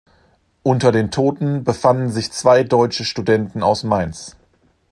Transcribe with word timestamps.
Unter 0.63 0.91
den 0.91 1.11
Toten 1.11 1.63
befanden 1.63 2.09
sich 2.09 2.31
zwei 2.31 2.63
deutsche 2.63 3.05
Studenten 3.05 3.61
aus 3.61 3.83
Mainz. 3.83 4.35